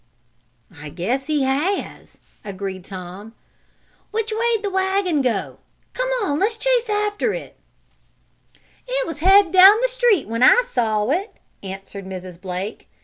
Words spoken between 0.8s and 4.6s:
guess he has!" agreed Tom. "Which way